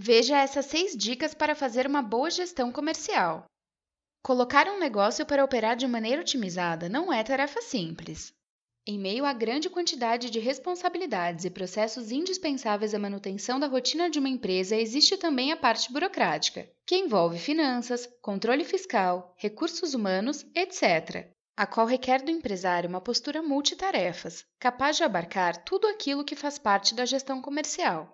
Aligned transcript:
Veja 0.00 0.38
essas 0.38 0.66
seis 0.66 0.96
dicas 0.96 1.34
para 1.34 1.56
fazer 1.56 1.84
uma 1.84 2.00
boa 2.00 2.30
gestão 2.30 2.70
comercial. 2.70 3.46
Colocar 4.22 4.68
um 4.68 4.78
negócio 4.78 5.26
para 5.26 5.44
operar 5.44 5.74
de 5.74 5.88
maneira 5.88 6.20
otimizada 6.20 6.88
não 6.88 7.12
é 7.12 7.24
tarefa 7.24 7.60
simples. 7.60 8.32
Em 8.86 8.96
meio 8.96 9.24
à 9.24 9.32
grande 9.32 9.68
quantidade 9.68 10.30
de 10.30 10.38
responsabilidades 10.38 11.44
e 11.44 11.50
processos 11.50 12.12
indispensáveis 12.12 12.94
à 12.94 12.98
manutenção 13.00 13.58
da 13.58 13.66
rotina 13.66 14.08
de 14.08 14.20
uma 14.20 14.28
empresa, 14.28 14.76
existe 14.76 15.16
também 15.16 15.50
a 15.50 15.56
parte 15.56 15.92
burocrática, 15.92 16.70
que 16.86 16.94
envolve 16.94 17.36
finanças, 17.36 18.08
controle 18.22 18.62
fiscal, 18.62 19.34
recursos 19.36 19.94
humanos, 19.94 20.46
etc., 20.54 21.28
a 21.56 21.66
qual 21.66 21.88
requer 21.88 22.22
do 22.22 22.30
empresário 22.30 22.88
uma 22.88 23.00
postura 23.00 23.42
multitarefas, 23.42 24.44
capaz 24.60 24.96
de 24.96 25.02
abarcar 25.02 25.64
tudo 25.64 25.88
aquilo 25.88 26.24
que 26.24 26.36
faz 26.36 26.56
parte 26.56 26.94
da 26.94 27.04
gestão 27.04 27.42
comercial. 27.42 28.12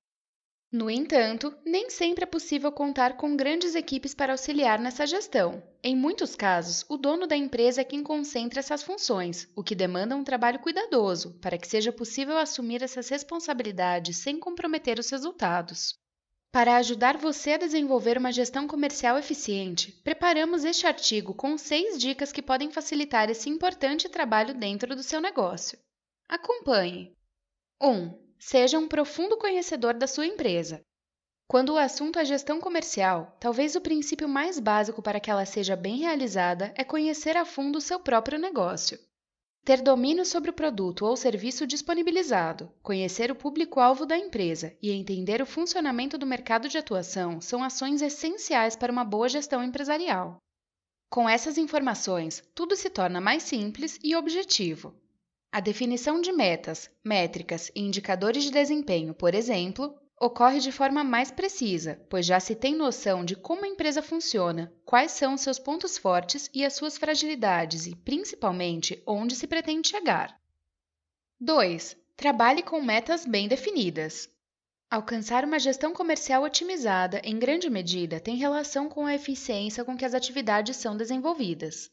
No 0.74 0.90
entanto, 0.90 1.56
nem 1.64 1.88
sempre 1.88 2.24
é 2.24 2.26
possível 2.26 2.72
contar 2.72 3.16
com 3.16 3.36
grandes 3.36 3.76
equipes 3.76 4.12
para 4.12 4.32
auxiliar 4.32 4.80
nessa 4.80 5.06
gestão. 5.06 5.62
Em 5.80 5.94
muitos 5.94 6.34
casos, 6.34 6.84
o 6.88 6.96
dono 6.96 7.28
da 7.28 7.36
empresa 7.36 7.82
é 7.82 7.84
quem 7.84 8.02
concentra 8.02 8.58
essas 8.58 8.82
funções, 8.82 9.48
o 9.54 9.62
que 9.62 9.72
demanda 9.72 10.16
um 10.16 10.24
trabalho 10.24 10.58
cuidadoso 10.58 11.38
para 11.40 11.56
que 11.56 11.68
seja 11.68 11.92
possível 11.92 12.36
assumir 12.36 12.82
essas 12.82 13.08
responsabilidades 13.08 14.16
sem 14.16 14.40
comprometer 14.40 14.98
os 14.98 15.08
resultados. 15.08 15.94
Para 16.50 16.74
ajudar 16.78 17.18
você 17.18 17.52
a 17.52 17.58
desenvolver 17.58 18.18
uma 18.18 18.32
gestão 18.32 18.66
comercial 18.66 19.16
eficiente, 19.16 19.92
preparamos 20.02 20.64
este 20.64 20.88
artigo 20.88 21.34
com 21.34 21.56
seis 21.56 21.96
dicas 21.96 22.32
que 22.32 22.42
podem 22.42 22.72
facilitar 22.72 23.30
esse 23.30 23.48
importante 23.48 24.08
trabalho 24.08 24.52
dentro 24.52 24.96
do 24.96 25.04
seu 25.04 25.20
negócio. 25.20 25.78
Acompanhe! 26.28 27.16
1. 27.80 28.23
Seja 28.46 28.78
um 28.78 28.86
profundo 28.86 29.38
conhecedor 29.38 29.94
da 29.94 30.06
sua 30.06 30.26
empresa. 30.26 30.82
Quando 31.48 31.70
o 31.70 31.78
assunto 31.78 32.18
é 32.18 32.26
gestão 32.26 32.60
comercial, 32.60 33.34
talvez 33.40 33.74
o 33.74 33.80
princípio 33.80 34.28
mais 34.28 34.60
básico 34.60 35.00
para 35.00 35.18
que 35.18 35.30
ela 35.30 35.46
seja 35.46 35.74
bem 35.74 35.96
realizada 35.96 36.70
é 36.76 36.84
conhecer 36.84 37.38
a 37.38 37.46
fundo 37.46 37.78
o 37.78 37.80
seu 37.80 37.98
próprio 37.98 38.38
negócio. 38.38 38.98
Ter 39.64 39.80
domínio 39.80 40.26
sobre 40.26 40.50
o 40.50 40.52
produto 40.52 41.06
ou 41.06 41.16
serviço 41.16 41.66
disponibilizado, 41.66 42.70
conhecer 42.82 43.30
o 43.30 43.34
público-alvo 43.34 44.04
da 44.04 44.18
empresa 44.18 44.76
e 44.82 44.90
entender 44.90 45.40
o 45.40 45.46
funcionamento 45.46 46.18
do 46.18 46.26
mercado 46.26 46.68
de 46.68 46.76
atuação 46.76 47.40
são 47.40 47.64
ações 47.64 48.02
essenciais 48.02 48.76
para 48.76 48.92
uma 48.92 49.06
boa 49.06 49.26
gestão 49.26 49.64
empresarial. 49.64 50.36
Com 51.08 51.26
essas 51.26 51.56
informações, 51.56 52.42
tudo 52.54 52.76
se 52.76 52.90
torna 52.90 53.22
mais 53.22 53.42
simples 53.42 53.98
e 54.04 54.14
objetivo. 54.14 54.94
A 55.54 55.60
definição 55.60 56.20
de 56.20 56.32
metas, 56.32 56.90
métricas 57.04 57.70
e 57.76 57.80
indicadores 57.80 58.42
de 58.42 58.50
desempenho, 58.50 59.14
por 59.14 59.36
exemplo, 59.36 59.96
ocorre 60.20 60.58
de 60.58 60.72
forma 60.72 61.04
mais 61.04 61.30
precisa, 61.30 62.04
pois 62.10 62.26
já 62.26 62.40
se 62.40 62.56
tem 62.56 62.74
noção 62.74 63.24
de 63.24 63.36
como 63.36 63.64
a 63.64 63.68
empresa 63.68 64.02
funciona, 64.02 64.74
quais 64.84 65.12
são 65.12 65.36
seus 65.36 65.60
pontos 65.60 65.96
fortes 65.96 66.50
e 66.52 66.64
as 66.64 66.72
suas 66.72 66.98
fragilidades 66.98 67.86
e, 67.86 67.94
principalmente, 67.94 69.00
onde 69.06 69.36
se 69.36 69.46
pretende 69.46 69.90
chegar. 69.90 70.36
2. 71.38 71.96
Trabalhe 72.16 72.64
com 72.64 72.82
metas 72.82 73.24
bem 73.24 73.46
definidas. 73.46 74.28
Alcançar 74.90 75.44
uma 75.44 75.60
gestão 75.60 75.92
comercial 75.92 76.42
otimizada, 76.42 77.20
em 77.22 77.38
grande 77.38 77.70
medida, 77.70 78.18
tem 78.18 78.34
relação 78.34 78.88
com 78.88 79.06
a 79.06 79.14
eficiência 79.14 79.84
com 79.84 79.96
que 79.96 80.04
as 80.04 80.14
atividades 80.14 80.76
são 80.78 80.96
desenvolvidas. 80.96 81.92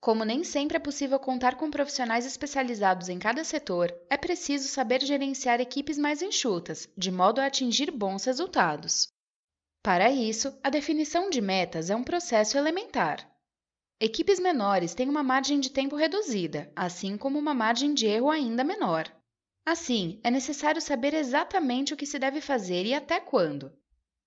Como 0.00 0.24
nem 0.24 0.44
sempre 0.44 0.76
é 0.76 0.80
possível 0.80 1.18
contar 1.18 1.56
com 1.56 1.70
profissionais 1.70 2.26
especializados 2.26 3.08
em 3.08 3.18
cada 3.18 3.42
setor, 3.42 3.92
é 4.08 4.16
preciso 4.16 4.68
saber 4.68 5.02
gerenciar 5.02 5.60
equipes 5.60 5.98
mais 5.98 6.22
enxutas, 6.22 6.88
de 6.96 7.10
modo 7.10 7.40
a 7.40 7.46
atingir 7.46 7.90
bons 7.90 8.24
resultados. 8.24 9.08
Para 9.82 10.10
isso, 10.10 10.56
a 10.62 10.70
definição 10.70 11.30
de 11.30 11.40
metas 11.40 11.90
é 11.90 11.96
um 11.96 12.04
processo 12.04 12.58
elementar. 12.58 13.28
Equipes 13.98 14.38
menores 14.38 14.94
têm 14.94 15.08
uma 15.08 15.22
margem 15.22 15.58
de 15.58 15.70
tempo 15.70 15.96
reduzida, 15.96 16.70
assim 16.76 17.16
como 17.16 17.38
uma 17.38 17.54
margem 17.54 17.94
de 17.94 18.06
erro 18.06 18.30
ainda 18.30 18.62
menor. 18.62 19.10
Assim, 19.64 20.20
é 20.22 20.30
necessário 20.30 20.82
saber 20.82 21.14
exatamente 21.14 21.94
o 21.94 21.96
que 21.96 22.04
se 22.04 22.18
deve 22.18 22.40
fazer 22.40 22.84
e 22.84 22.94
até 22.94 23.18
quando. 23.18 23.72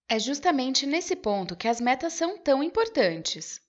É 0.09 0.17
justamente 0.17 0.87
nesse 0.87 1.15
ponto 1.15 1.55
que 1.55 1.67
as 1.67 1.79
metas 1.79 2.13
são 2.13 2.37
tão 2.37 2.63
importantes. 2.63 3.61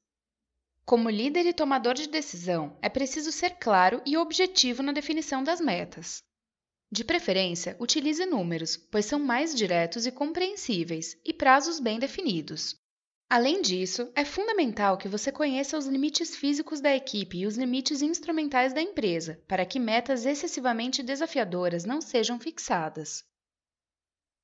Como 0.84 1.08
líder 1.08 1.46
e 1.46 1.52
tomador 1.52 1.94
de 1.94 2.08
decisão, 2.08 2.76
é 2.82 2.88
preciso 2.88 3.30
ser 3.30 3.56
claro 3.58 4.02
e 4.04 4.16
objetivo 4.16 4.82
na 4.82 4.92
definição 4.92 5.42
das 5.42 5.60
metas. 5.60 6.22
De 6.92 7.04
preferência, 7.04 7.76
utilize 7.78 8.26
números, 8.26 8.76
pois 8.76 9.06
são 9.06 9.18
mais 9.20 9.54
diretos 9.54 10.06
e 10.06 10.10
compreensíveis, 10.10 11.16
e 11.24 11.32
prazos 11.32 11.78
bem 11.78 12.00
definidos. 12.00 12.74
Além 13.28 13.62
disso, 13.62 14.10
é 14.16 14.24
fundamental 14.24 14.98
que 14.98 15.06
você 15.06 15.30
conheça 15.30 15.78
os 15.78 15.86
limites 15.86 16.34
físicos 16.34 16.80
da 16.80 16.97
equipe 16.97 17.38
e 17.38 17.47
os 17.47 17.56
limites 17.56 18.02
instrumentais 18.02 18.72
da 18.72 18.82
empresa, 18.82 19.41
para 19.47 19.64
que 19.64 19.78
metas 19.78 20.26
excessivamente 20.26 21.00
desafiadoras 21.00 21.84
não 21.84 22.00
sejam 22.00 22.41
fixadas. 22.41 23.22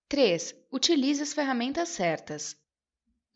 3. 0.08 0.54
Utilize 0.70 1.20
as 1.20 1.32
ferramentas 1.32 1.88
certas. 1.88 2.56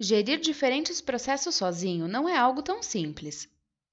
Gerir 0.03 0.41
diferentes 0.41 0.99
processos 1.03 1.55
sozinho 1.55 2.09
não 2.09 2.27
é 2.27 2.35
algo 2.35 2.63
tão 2.63 2.83
simples. 2.83 3.47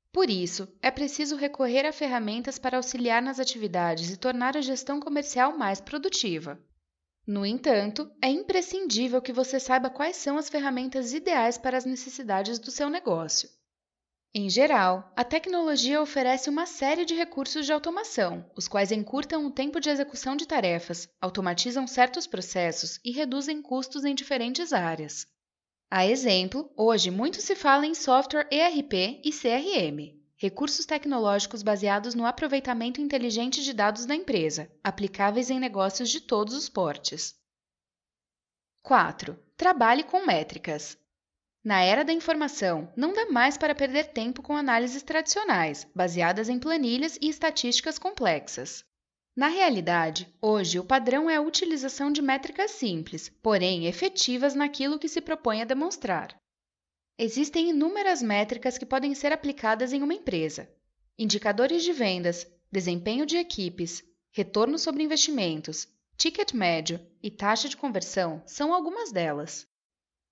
Por 0.10 0.30
isso, 0.30 0.66
é 0.82 0.90
preciso 0.90 1.36
recorrer 1.36 1.86
a 1.86 1.92
ferramentas 1.92 2.58
para 2.58 2.78
auxiliar 2.78 3.22
nas 3.22 3.42
atividades 3.42 4.10
e 4.10 4.16
tornar 4.16 4.56
a 4.56 4.62
gestão 4.62 5.02
comercial 5.02 5.58
mais 5.58 5.82
produtiva. 5.82 6.58
No 7.28 7.46
entanto, 7.46 8.10
é 8.22 8.30
imprescindível 8.30 9.22
que 9.22 9.34
você 9.34 9.60
saiba 9.60 9.90
quais 9.90 10.16
são 10.16 10.38
as 10.38 10.48
ferramentas 10.48 11.12
ideais 11.12 11.58
para 11.58 11.78
as 11.78 11.84
necessidades 11.84 12.58
do 12.58 12.72
seu 12.72 12.90
negócio. 12.90 13.50
Em 14.34 14.50
geral, 14.50 15.12
a 15.14 15.26
tecnologia 15.26 16.02
oferece 16.02 16.50
uma 16.50 16.66
série 16.66 17.04
de 17.04 17.16
recursos 17.16 17.66
de 17.66 17.74
automação, 17.74 18.50
os 18.56 18.66
quais 18.66 18.94
encurtam 18.94 19.46
o 19.46 19.52
tempo 19.52 19.78
de 19.82 19.90
execução 19.90 20.38
de 20.38 20.48
tarefas, 20.48 21.10
automatizam 21.20 21.86
certos 21.86 22.26
processos 22.26 22.98
e 23.04 23.12
reduzem 23.12 23.62
custos 23.62 24.06
em 24.06 24.16
diferentes 24.16 24.72
áreas. 24.72 25.28
A 25.90 26.06
exemplo, 26.06 26.70
hoje 26.76 27.10
muito 27.10 27.42
se 27.42 27.56
fala 27.56 27.86
em 27.86 27.96
software 27.96 28.48
ERP 28.52 29.22
e 29.24 29.32
CRM, 29.32 30.20
recursos 30.36 30.86
tecnológicos 30.86 31.64
baseados 31.64 32.14
no 32.14 32.26
aproveitamento 32.26 33.00
inteligente 33.00 33.64
de 33.64 33.72
dados 33.72 34.06
da 34.06 34.14
empresa, 34.14 34.70
aplicáveis 34.84 35.50
em 35.50 35.60
negócios 35.60 36.10
de 36.10 36.20
todos 36.20 36.54
os 36.54 36.68
portes. 36.68 37.36
4. 38.84 39.40
Trabalhe 39.56 40.04
com 40.04 40.26
métricas. 40.26 40.98
Na 41.64 41.82
era 41.82 42.04
da 42.04 42.12
informação, 42.14 42.92
não 42.96 43.14
dá 43.14 43.26
mais 43.28 43.58
para 43.58 43.74
perder 43.74 44.12
tempo 44.12 44.42
com 44.42 44.56
análises 44.56 45.04
tradicionais, 45.04 45.88
baseadas 45.96 46.50
em 46.50 46.60
planilhas 46.60 47.18
e 47.22 47.30
estatísticas 47.30 47.98
complexas. 47.98 48.84
Na 49.38 49.50
realidade, 49.50 50.28
hoje 50.42 50.80
o 50.80 50.84
padrão 50.84 51.30
é 51.30 51.36
a 51.36 51.42
utilização 51.42 52.12
de 52.12 52.24
métricas 52.24 52.72
simples, 52.72 53.30
porém 53.30 53.86
efetivas 53.86 54.56
naquilo 54.56 54.98
que 54.98 55.08
se 55.08 55.22
propõe 55.22 55.62
a 55.62 55.64
demonstrar. 55.64 56.36
Existem 57.20 57.70
inúmeras 57.70 58.20
métricas 58.20 58.80
que 58.80 58.86
podem 58.86 59.14
ser 59.14 59.32
aplicadas 59.32 59.94
em 59.94 60.02
uma 60.02 60.16
empresa: 60.16 60.68
indicadores 61.20 61.84
de 61.84 61.94
vendas, 61.94 62.48
desempenho 62.72 63.28
de 63.28 63.38
equipes, 63.38 64.04
retorno 64.32 64.80
sobre 64.80 65.04
investimentos, 65.04 65.88
ticket 66.18 66.54
médio 66.54 67.00
e 67.22 67.30
taxa 67.30 67.70
de 67.70 67.78
conversão 67.78 68.42
são 68.44 68.74
algumas 68.74 69.12
delas. 69.12 69.68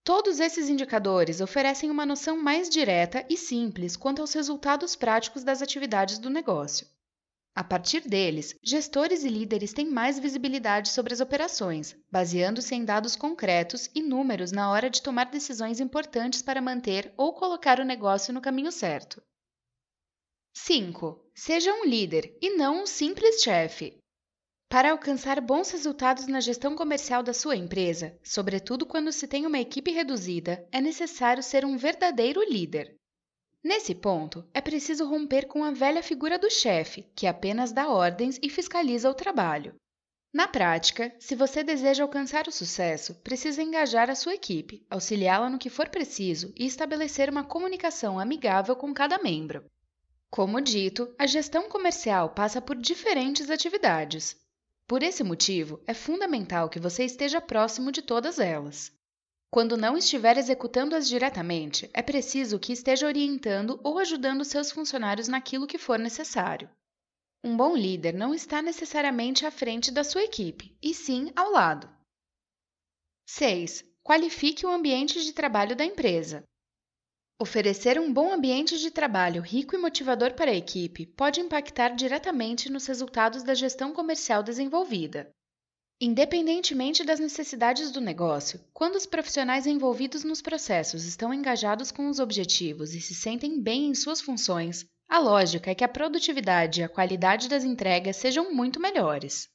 Todos 0.03 0.39
esses 0.39 0.67
indicadores 0.67 1.41
oferecem 1.41 1.91
uma 1.91 2.07
noção 2.07 2.41
mais 2.41 2.67
direta 2.71 3.23
e 3.29 3.37
simples 3.37 3.95
quanto 3.95 4.23
aos 4.23 4.33
resultados 4.33 4.95
práticos 4.95 5.43
das 5.43 5.61
atividades 5.61 6.17
do 6.17 6.31
negócio. 6.31 6.87
A 7.55 7.63
partir 7.63 8.01
deles, 8.01 8.53
gestores 8.61 9.23
e 9.23 9.29
líderes 9.29 9.71
têm 9.71 9.89
mais 9.89 10.19
visibilidade 10.19 10.89
sobre 10.89 11.13
as 11.13 11.21
operações, 11.21 11.95
baseando-se 12.11 12.75
em 12.75 12.83
dados 12.83 13.15
concretos 13.15 13.89
e 13.95 14.01
números 14.01 14.51
na 14.51 14.69
hora 14.69 14.89
de 14.89 15.01
tomar 15.01 15.31
decisões 15.31 15.79
importantes 15.79 16.41
para 16.41 16.61
manter 16.61 17.13
ou 17.15 17.33
colocar 17.33 17.79
o 17.79 17.85
negócio 17.85 18.33
no 18.33 18.41
caminho 18.41 18.73
certo. 18.73 19.23
5. 20.53 21.25
Seja 21.33 21.73
um 21.73 21.85
líder 21.85 22.37
e 22.41 22.57
não 22.57 22.83
um 22.83 22.85
simples 22.85 23.41
chefe. 23.41 23.97
Para 24.67 24.91
alcançar 24.91 25.39
bons 25.39 25.71
resultados 25.71 26.27
na 26.27 26.41
gestão 26.41 26.75
comercial 26.75 27.23
da 27.23 27.33
sua 27.33 27.55
empresa, 27.55 28.19
sobretudo 28.21 28.85
quando 28.85 29.13
se 29.13 29.29
tem 29.29 29.45
uma 29.45 29.59
equipe 29.59 29.91
reduzida, 29.91 30.67
é 30.73 30.81
necessário 30.81 31.41
ser 31.41 31.63
um 31.63 31.77
verdadeiro 31.77 32.43
líder. 32.43 32.97
Nesse 33.65 33.95
ponto, 33.95 34.47
é 34.53 34.61
preciso 34.61 35.07
romper 35.07 35.47
com 35.47 35.63
a 35.63 35.71
velha 35.71 36.03
figura 36.03 36.37
do 36.37 36.51
chefe, 36.51 37.09
que 37.15 37.25
apenas 37.25 37.71
dá 37.71 37.89
ordens 37.89 38.37
e 38.43 38.47
fiscaliza 38.47 39.09
o 39.09 39.13
trabalho. 39.15 39.73
Na 40.31 40.47
prática, 40.47 41.11
se 41.19 41.35
você 41.35 41.63
deseja 41.63 42.03
alcançar 42.03 42.47
o 42.47 42.51
sucesso, 42.51 43.15
precisa 43.23 43.63
engajar 43.63 44.07
a 44.07 44.13
sua 44.13 44.35
equipe, 44.35 44.85
auxiliá-la 44.87 45.49
no 45.49 45.57
que 45.57 45.71
for 45.71 45.89
preciso 45.89 46.53
e 46.55 46.63
estabelecer 46.63 47.27
uma 47.27 47.43
comunicação 47.43 48.19
amigável 48.19 48.75
com 48.75 48.93
cada 48.93 49.17
membro. 49.17 49.65
Como 50.29 50.61
dito, 50.61 51.11
a 51.17 51.25
gestão 51.25 51.67
comercial 51.67 52.35
passa 52.35 52.61
por 52.61 52.75
diferentes 52.75 53.49
atividades. 53.49 54.35
Por 54.85 55.01
esse 55.01 55.23
motivo, 55.23 55.81
é 55.87 55.93
fundamental 55.95 56.69
que 56.69 56.79
você 56.79 57.03
esteja 57.03 57.41
próximo 57.41 57.91
de 57.91 58.03
todas 58.03 58.37
elas. 58.37 58.91
Quando 59.51 59.77
não 59.77 59.97
estiver 59.97 60.37
executando-as 60.37 61.07
diretamente, 61.07 61.89
é 61.93 62.01
preciso 62.01 62.59
que 62.59 62.73
esteja 62.73 63.07
orientando 63.07 63.79
ou 63.83 63.99
ajudando 63.99 64.43
seus 64.43 64.71
funcionários 64.71 65.27
naquilo 65.27 65.67
que 65.67 65.77
for 65.77 65.97
necessário. 65.97 66.69
Um 67.43 67.55
bom 67.55 67.75
líder 67.75 68.13
não 68.13 68.33
está 68.33 68.61
necessariamente 68.61 69.45
à 69.45 69.51
frente 69.51 69.91
da 69.91 70.03
sua 70.03 70.23
equipe, 70.23 70.75
e 70.81 70.93
sim 70.93 71.31
ao 71.35 71.51
lado. 71.51 71.89
6. 73.27 73.83
Qualifique 74.03 74.65
o 74.65 74.69
ambiente 74.69 75.23
de 75.23 75.31
trabalho 75.31 75.75
da 75.75 75.85
empresa. 75.85 76.43
Oferecer 77.37 77.99
um 77.99 78.13
bom 78.13 78.31
ambiente 78.31 78.79
de 78.79 78.89
trabalho 78.89 79.41
rico 79.41 79.75
e 79.75 79.77
motivador 79.77 80.35
para 80.35 80.51
a 80.51 80.55
equipe 80.55 81.05
pode 81.05 81.41
impactar 81.41 81.89
diretamente 81.89 82.71
nos 82.71 82.85
resultados 82.85 83.43
da 83.43 83.53
gestão 83.53 83.91
comercial 83.93 84.41
desenvolvida. 84.41 85.34
Independentemente 85.99 87.05
das 87.05 87.21
necessidades 87.21 87.89
do 87.89 88.01
negócio, 88.01 88.59
quando 88.73 88.95
os 88.95 89.05
profissionais 89.05 89.65
envolvidos 89.65 90.25
nos 90.25 90.41
processos 90.41 91.05
estão 91.05 91.33
engajados 91.33 91.89
com 91.89 92.09
os 92.09 92.19
objetivos 92.19 92.93
e 92.93 92.99
se 92.99 93.15
sentem 93.15 93.61
bem 93.61 93.87
em 93.87 93.95
suas 93.95 94.19
funções, 94.19 94.85
a 95.07 95.19
lógica 95.19 95.71
é 95.71 95.75
que 95.75 95.85
a 95.85 95.87
produtividade 95.87 96.81
e 96.81 96.83
a 96.83 96.89
qualidade 96.89 97.47
das 97.47 97.63
entregas 97.63 98.17
sejam 98.17 98.53
muito 98.53 98.77
melhores. 98.77 99.47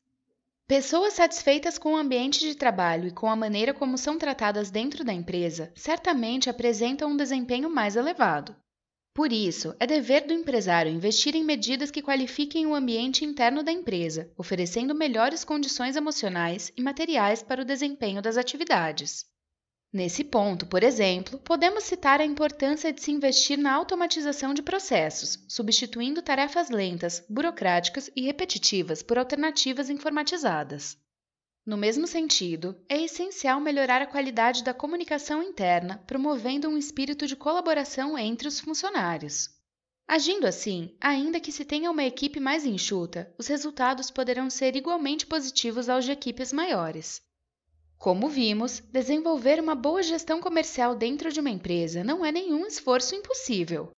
Pessoas 0.66 1.12
satisfeitas 1.12 1.76
com 1.76 1.92
o 1.92 1.96
ambiente 1.96 2.40
de 2.40 2.54
trabalho 2.54 3.08
e 3.08 3.12
com 3.12 3.28
a 3.28 3.36
maneira 3.36 3.75
como 3.75 3.98
são 3.98 4.16
tratadas 4.16 4.70
dentro 4.70 5.04
da 5.04 5.12
empresa 5.12 5.70
certamente 5.75 6.48
apresentam 6.48 7.10
um 7.10 7.16
desempenho 7.16 7.69
mais 7.69 7.96
elevado. 7.96 8.56
Por 9.12 9.32
isso, 9.32 9.74
é 9.80 9.86
dever 9.86 10.26
do 10.26 10.32
empresário 10.32 10.92
investir 10.92 11.34
em 11.34 11.42
medidas 11.42 11.90
que 11.90 12.00
qualifiquem 12.00 12.66
o 12.66 12.74
ambiente 12.74 13.24
interno 13.24 13.62
da 13.62 13.72
empresa, 13.72 14.30
oferecendo 14.36 14.94
melhores 14.94 15.44
condições 15.44 15.96
emocionais 15.96 16.72
e 16.76 16.82
materiais 16.82 17.42
para 17.42 17.62
o 17.62 17.64
desempenho 17.64 18.22
das 18.22 18.36
atividades. 18.36 19.24
Nesse 19.92 20.22
ponto, 20.22 20.66
por 20.66 20.84
exemplo, 20.84 21.40
podemos 21.40 21.82
citar 21.82 22.20
a 22.20 22.24
importância 22.24 22.92
de 22.92 23.02
se 23.02 23.10
investir 23.10 23.58
na 23.58 23.74
automatização 23.74 24.54
de 24.54 24.62
processos, 24.62 25.44
substituindo 25.48 26.22
tarefas 26.22 26.70
lentas, 26.70 27.24
burocráticas 27.28 28.08
e 28.14 28.22
repetitivas 28.22 29.02
por 29.02 29.18
alternativas 29.18 29.90
informatizadas. 29.90 30.96
No 31.70 31.76
mesmo 31.76 32.05
sentido, 32.05 32.76
é 32.88 33.00
essencial 33.00 33.61
melhorar 33.61 34.02
a 34.02 34.06
qualidade 34.06 34.64
da 34.64 34.75
comunicação 34.75 35.40
interna, 35.40 36.02
promovendo 36.05 36.69
um 36.69 36.76
espírito 36.76 37.28
de 37.28 37.37
colaboração 37.37 38.19
entre 38.19 38.49
os 38.49 38.58
funcionários. 38.58 39.49
Agindo 40.08 40.49
assim, 40.49 40.96
ainda 41.00 41.38
que 41.38 41.52
se 41.52 41.64
tenha 41.64 41.88
uma 41.88 42.02
equipe 42.02 42.40
mais 42.40 42.67
enxuta, 42.67 43.32
os 43.38 43.46
resultados 43.46 44.11
poderão 44.11 44.50
ser 44.50 44.75
igualmente 44.75 45.25
positivos 45.25 45.88
aos 45.88 46.05
de 46.05 46.11
equipes 46.11 46.52
maiores. 46.52 47.22
Como 47.96 48.28
vimos, 48.28 48.81
desenvolver 48.90 49.61
uma 49.61 49.76
boa 49.76 50.02
gestão 50.02 50.40
comercial 50.40 50.96
dentro 50.96 51.31
de 51.31 51.38
uma 51.38 51.50
empresa 51.50 52.02
não 52.02 52.26
é 52.26 52.32
nenhum 52.32 52.67
esforço 52.67 53.14
impossível. 53.14 53.93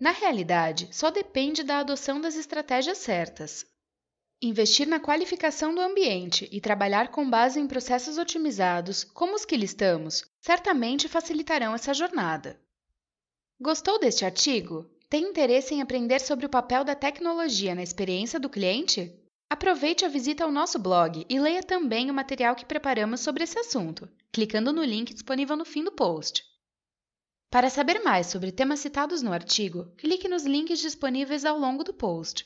Na 0.00 0.10
realidade, 0.10 0.88
só 0.90 1.08
depende 1.08 1.62
da 1.62 1.78
adoção 1.78 2.20
das 2.20 2.34
estratégias 2.34 2.98
certas. 2.98 3.64
Investir 4.44 4.88
na 4.88 4.98
qualificação 4.98 5.72
do 5.72 5.80
ambiente 5.80 6.48
e 6.50 6.60
trabalhar 6.60 7.12
com 7.12 7.30
base 7.30 7.60
em 7.60 7.66
processos 7.68 8.18
otimizados, 8.18 9.04
como 9.04 9.36
os 9.36 9.44
que 9.44 9.56
listamos, 9.56 10.24
certamente 10.40 11.06
facilitarão 11.08 11.72
essa 11.76 11.94
jornada. 11.94 12.60
Gostou 13.60 14.00
deste 14.00 14.24
artigo? 14.24 14.90
Tem 15.08 15.22
interesse 15.22 15.72
em 15.72 15.80
aprender 15.80 16.18
sobre 16.18 16.44
o 16.44 16.48
papel 16.48 16.82
da 16.82 16.96
tecnologia 16.96 17.72
na 17.72 17.84
experiência 17.84 18.40
do 18.40 18.50
cliente? 18.50 19.16
Aproveite 19.48 20.04
a 20.04 20.08
visita 20.08 20.42
ao 20.42 20.50
nosso 20.50 20.76
blog 20.76 21.24
e 21.28 21.38
leia 21.38 21.62
também 21.62 22.10
o 22.10 22.14
material 22.14 22.56
que 22.56 22.66
preparamos 22.66 23.20
sobre 23.20 23.44
esse 23.44 23.56
assunto, 23.60 24.08
clicando 24.32 24.72
no 24.72 24.82
link 24.82 25.14
disponível 25.14 25.56
no 25.56 25.64
fim 25.64 25.84
do 25.84 25.92
post. 25.92 26.42
Para 27.48 27.70
saber 27.70 28.02
mais 28.02 28.26
sobre 28.26 28.50
temas 28.50 28.80
citados 28.80 29.22
no 29.22 29.32
artigo, 29.32 29.92
clique 29.96 30.26
nos 30.26 30.44
links 30.44 30.80
disponíveis 30.80 31.44
ao 31.44 31.56
longo 31.56 31.84
do 31.84 31.94
post. 31.94 32.44